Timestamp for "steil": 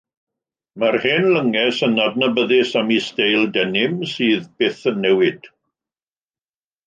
3.09-3.45